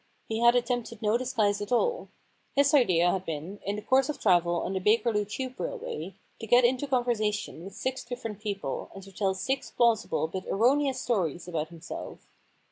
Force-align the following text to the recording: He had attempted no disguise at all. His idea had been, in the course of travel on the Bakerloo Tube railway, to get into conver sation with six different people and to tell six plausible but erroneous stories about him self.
He 0.27 0.39
had 0.39 0.55
attempted 0.55 1.03
no 1.03 1.15
disguise 1.15 1.61
at 1.61 1.71
all. 1.71 2.09
His 2.55 2.73
idea 2.73 3.11
had 3.11 3.23
been, 3.23 3.59
in 3.63 3.75
the 3.75 3.83
course 3.83 4.09
of 4.09 4.19
travel 4.19 4.55
on 4.55 4.73
the 4.73 4.79
Bakerloo 4.79 5.25
Tube 5.29 5.59
railway, 5.59 6.15
to 6.39 6.47
get 6.47 6.65
into 6.65 6.87
conver 6.87 7.15
sation 7.15 7.63
with 7.63 7.75
six 7.75 8.03
different 8.03 8.39
people 8.39 8.89
and 8.95 9.03
to 9.03 9.11
tell 9.11 9.35
six 9.35 9.69
plausible 9.69 10.25
but 10.27 10.47
erroneous 10.47 10.99
stories 10.99 11.47
about 11.47 11.69
him 11.69 11.81
self. 11.81 12.25